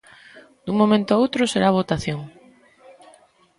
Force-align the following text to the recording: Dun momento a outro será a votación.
Dun 0.65 0.75
momento 0.81 1.09
a 1.11 1.19
outro 1.23 1.41
será 1.51 1.67
a 1.69 1.77
votación. 1.79 2.19